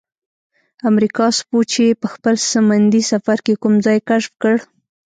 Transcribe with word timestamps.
امریکا 0.89 1.25
سپوچي 1.39 1.87
په 2.01 2.07
خپل 2.13 2.33
سمندي 2.51 3.01
سفر 3.11 3.37
کې 3.45 3.53
کوم 3.61 3.73
ځای 3.85 3.97
کشف 4.09 4.33
کړ؟ 4.41 4.55